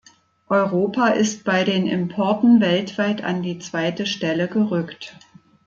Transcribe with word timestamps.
Europa 0.49 1.09
ist 1.09 1.43
bei 1.43 1.63
den 1.63 1.85
Importen 1.85 2.59
weltweit 2.59 3.23
an 3.23 3.43
die 3.43 3.59
zweite 3.59 4.07
Stelle 4.07 4.47
gerückt. 4.47 5.15